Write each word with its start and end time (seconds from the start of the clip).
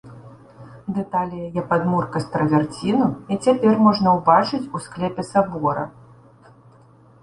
Дэталі 0.95 1.37
яе 1.47 1.63
падмурка 1.73 2.17
з 2.25 2.31
траверціну 2.37 3.05
і 3.13 3.33
цяпер 3.43 3.71
можна 3.91 4.07
ўбачыць 4.19 4.65
у 4.75 4.87
склепе 4.89 5.31
сабора. 5.33 5.91